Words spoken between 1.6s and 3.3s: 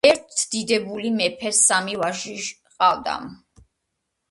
სამი ვაჟი ჰყავდა